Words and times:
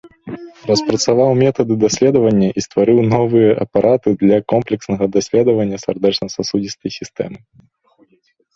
Распрацаваў 0.69 1.29
метады 1.45 1.73
даследавання 1.83 2.49
і 2.61 2.63
стварыў 2.67 2.99
новыя 3.13 3.49
апараты 3.67 4.09
для 4.25 4.37
комплекснага 4.55 5.05
даследавання 5.19 5.77
сардэчна-сасудзістай 5.85 6.91
сістэмы. 7.01 7.37